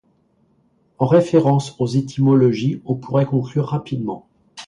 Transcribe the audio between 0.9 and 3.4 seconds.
En référence aux étymologies, on pourrait